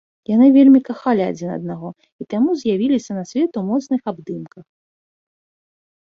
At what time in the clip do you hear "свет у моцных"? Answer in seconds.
3.33-4.01